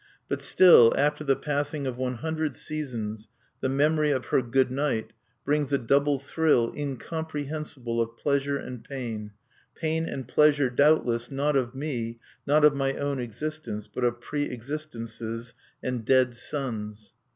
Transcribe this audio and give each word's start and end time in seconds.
But 0.27 0.41
still, 0.41 0.95
after 0.97 1.23
the 1.23 1.35
passing 1.35 1.85
of 1.85 1.95
one 1.95 2.15
hundred 2.15 2.55
seasons, 2.55 3.27
the 3.59 3.69
memory 3.69 4.09
of 4.09 4.25
her 4.25 4.41
"Good 4.41 4.71
night" 4.71 5.13
brings 5.45 5.71
a 5.71 5.77
double 5.77 6.17
thrill 6.17 6.73
incomprehensible 6.75 8.01
of 8.01 8.17
pleasure 8.17 8.57
and 8.57 8.83
pain, 8.83 9.33
pain 9.75 10.07
and 10.09 10.27
pleasure, 10.27 10.71
doubtless, 10.71 11.29
not 11.29 11.55
of 11.55 11.75
me, 11.75 12.17
not 12.47 12.65
of 12.65 12.75
my 12.75 12.95
own 12.95 13.19
existence, 13.19 13.87
but 13.87 14.03
of 14.03 14.19
pre 14.21 14.45
existences 14.45 15.53
and 15.83 16.03
dead 16.03 16.33
suns. 16.33 17.13